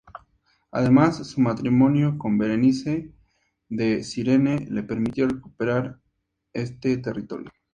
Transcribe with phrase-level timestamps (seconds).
[0.71, 3.13] Además, su matrimonio con Berenice
[3.69, 5.99] de Cirene le permitió recuperar
[6.53, 7.51] este territorio.